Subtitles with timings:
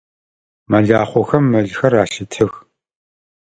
[0.69, 2.53] Мэлахъохэм мэлхэр алъытэх.